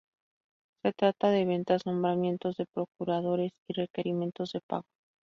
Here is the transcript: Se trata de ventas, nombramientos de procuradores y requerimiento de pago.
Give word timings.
Se 0.83 0.93
trata 0.93 1.29
de 1.29 1.45
ventas, 1.45 1.85
nombramientos 1.85 2.57
de 2.57 2.65
procuradores 2.65 3.51
y 3.69 3.73
requerimiento 3.73 4.45
de 4.51 4.59
pago. 4.67 4.87